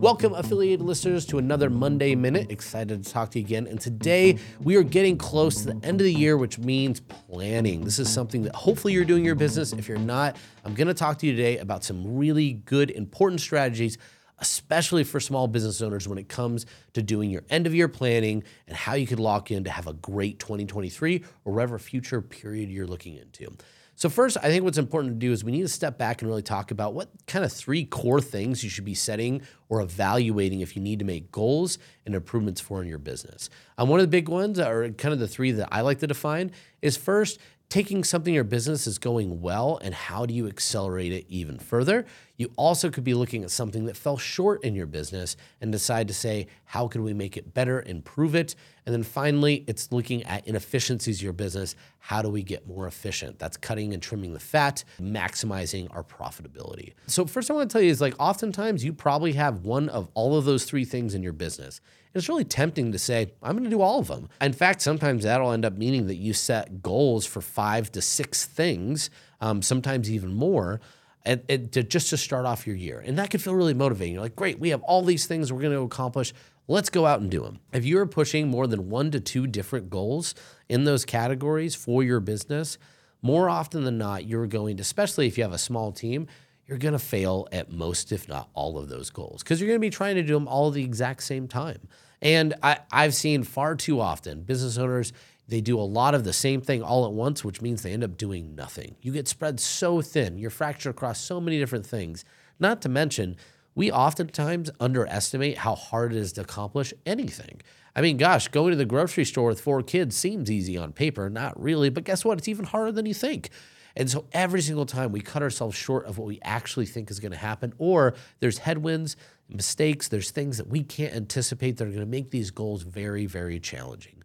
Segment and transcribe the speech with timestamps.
[0.00, 2.50] Welcome, affiliated listeners, to another Monday Minute.
[2.50, 3.66] Excited to talk to you again.
[3.66, 7.84] And today we are getting close to the end of the year, which means planning.
[7.84, 9.74] This is something that hopefully you're doing your business.
[9.74, 13.42] If you're not, I'm going to talk to you today about some really good, important
[13.42, 13.98] strategies,
[14.38, 16.64] especially for small business owners when it comes
[16.94, 19.86] to doing your end of year planning and how you could lock in to have
[19.86, 23.54] a great 2023 or whatever future period you're looking into.
[24.00, 26.30] So, first, I think what's important to do is we need to step back and
[26.30, 30.60] really talk about what kind of three core things you should be setting or evaluating
[30.60, 31.76] if you need to make goals
[32.06, 33.50] and improvements for in your business.
[33.76, 36.06] Um, one of the big ones, or kind of the three that I like to
[36.06, 36.50] define,
[36.80, 37.38] is first,
[37.70, 42.04] taking something your business is going well and how do you accelerate it even further.
[42.36, 46.08] You also could be looking at something that fell short in your business and decide
[46.08, 48.56] to say, how can we make it better, improve it?
[48.86, 51.76] And then finally, it's looking at inefficiencies of your business.
[51.98, 53.38] How do we get more efficient?
[53.38, 56.94] That's cutting and trimming the fat, maximizing our profitability.
[57.06, 60.08] So, first, I want to tell you is like oftentimes you probably have one of
[60.14, 61.80] all of those three things in your business.
[62.14, 64.28] It's really tempting to say, I'm going to do all of them.
[64.40, 68.46] In fact, sometimes that'll end up meaning that you set goals for five to six
[68.46, 69.10] things,
[69.42, 70.80] um, sometimes even more.
[71.22, 72.98] And, and to, just to start off your year.
[73.04, 74.14] And that could feel really motivating.
[74.14, 76.32] You're like, great, we have all these things we're going to accomplish.
[76.66, 77.60] Let's go out and do them.
[77.74, 80.34] If you're pushing more than one to two different goals
[80.70, 82.78] in those categories for your business,
[83.20, 86.26] more often than not, you're going to, especially if you have a small team,
[86.66, 89.80] you're going to fail at most, if not all of those goals because you're going
[89.80, 91.80] to be trying to do them all at the exact same time.
[92.22, 95.12] And I, I've seen far too often business owners,
[95.50, 98.04] they do a lot of the same thing all at once, which means they end
[98.04, 98.94] up doing nothing.
[99.02, 102.24] You get spread so thin, you're fractured across so many different things.
[102.58, 103.36] Not to mention,
[103.74, 107.60] we oftentimes underestimate how hard it is to accomplish anything.
[107.96, 111.28] I mean, gosh, going to the grocery store with four kids seems easy on paper,
[111.28, 112.38] not really, but guess what?
[112.38, 113.50] It's even harder than you think.
[113.96, 117.18] And so every single time we cut ourselves short of what we actually think is
[117.18, 119.16] going to happen, or there's headwinds,
[119.48, 123.26] mistakes, there's things that we can't anticipate that are going to make these goals very,
[123.26, 124.19] very challenging.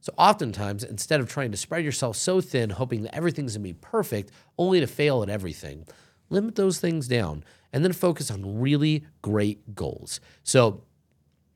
[0.00, 3.72] So oftentimes, instead of trying to spread yourself so thin, hoping that everything's to be
[3.72, 5.86] perfect, only to fail at everything,
[6.30, 10.20] limit those things down and then focus on really great goals.
[10.42, 10.82] So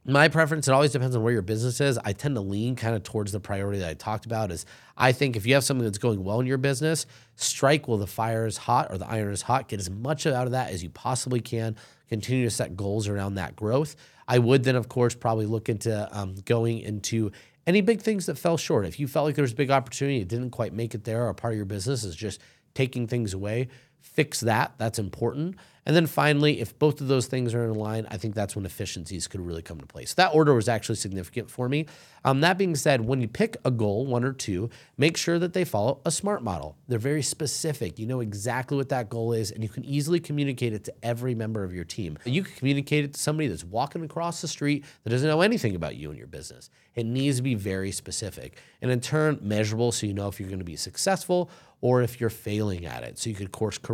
[0.04, 1.98] my preference it always depends on where your business is.
[2.04, 5.12] I tend to lean kind of towards the priority that i talked about is i
[5.12, 7.06] think if you have something that's going well in your business
[7.36, 9.68] strike while the fire is hot or the iron is hot.
[9.68, 11.76] Get as much out of that as you possibly can.
[12.08, 13.96] Continue to set goals around that growth.
[14.28, 17.32] I would then of course probably look into um, going into
[17.66, 18.86] any big things that fell short?
[18.86, 21.26] If you felt like there was a big opportunity it didn't quite make it there
[21.26, 22.40] or part of your business is just
[22.74, 23.68] taking things away
[24.02, 28.06] fix that that's important and then finally, if both of those things are in line,
[28.08, 30.14] I think that's when efficiencies could really come to place.
[30.14, 31.86] That order was actually significant for me.
[32.24, 35.54] Um, that being said, when you pick a goal, one or two, make sure that
[35.54, 36.76] they follow a SMART model.
[36.86, 37.98] They're very specific.
[37.98, 41.34] You know exactly what that goal is, and you can easily communicate it to every
[41.34, 42.16] member of your team.
[42.24, 45.74] You can communicate it to somebody that's walking across the street that doesn't know anything
[45.74, 46.70] about you and your business.
[46.94, 50.48] It needs to be very specific and in turn measurable so you know if you're
[50.48, 51.50] going to be successful
[51.82, 53.18] or if you're failing at it.
[53.18, 53.91] So you could course correct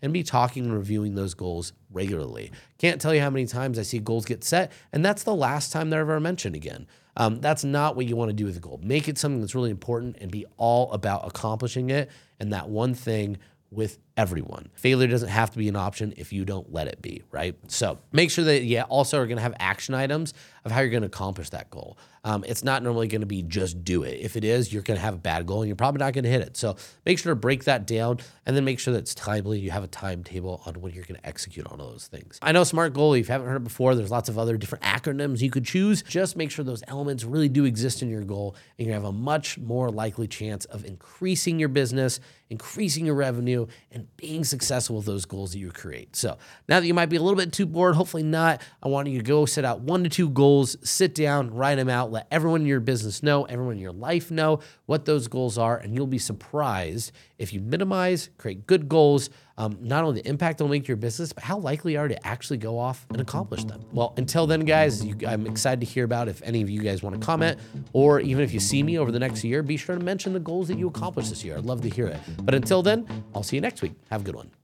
[0.00, 2.50] and be talking and reviewing those goals regularly.
[2.78, 5.72] Can't tell you how many times I see goals get set, and that's the last
[5.72, 6.86] time they're ever mentioned again.
[7.16, 8.80] Um, that's not what you want to do with a goal.
[8.82, 12.10] Make it something that's really important and be all about accomplishing it.
[12.40, 13.38] And that one thing
[13.70, 14.68] with everyone.
[14.74, 17.56] Failure doesn't have to be an option if you don't let it be, right?
[17.68, 20.90] So make sure that you also are going to have action items of how you're
[20.90, 21.98] going to accomplish that goal.
[22.24, 24.20] Um, it's not normally going to be just do it.
[24.20, 26.24] If it is, you're going to have a bad goal and you're probably not going
[26.24, 26.56] to hit it.
[26.56, 29.58] So make sure to break that down and then make sure that it's timely.
[29.58, 32.38] You have a timetable on when you're going to execute on all those things.
[32.40, 34.84] I know SMART goal, if you haven't heard it before, there's lots of other different
[34.84, 36.02] acronyms you could choose.
[36.02, 39.12] Just make sure those elements really do exist in your goal and you have a
[39.12, 45.06] much more likely chance of increasing your business, increasing your revenue, and being successful with
[45.06, 46.14] those goals that you create.
[46.14, 49.08] So now that you might be a little bit too bored, hopefully not, I want
[49.08, 52.26] you to go set out one to two goals, sit down, write them out, let
[52.30, 55.94] everyone in your business know, everyone in your life know what those goals are, and
[55.94, 60.68] you'll be surprised if you minimize, create good goals, um, not only the impact they'll
[60.68, 63.82] make to your business, but how likely are to actually go off and accomplish them.
[63.92, 67.02] Well, until then, guys, you, I'm excited to hear about if any of you guys
[67.02, 67.58] want to comment,
[67.94, 70.40] or even if you see me over the next year, be sure to mention the
[70.40, 71.56] goals that you accomplished this year.
[71.56, 72.20] I'd love to hear it.
[72.42, 73.94] But until then, I'll see you next week.
[74.10, 74.52] Have a good one.